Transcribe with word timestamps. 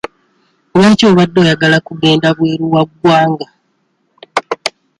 Lwaki 0.75 1.03
obadde 1.11 1.37
oyagala 1.43 1.77
kugenda 1.87 2.27
bweru 2.37 2.65
wa 2.73 2.83
ggwanga? 2.89 3.47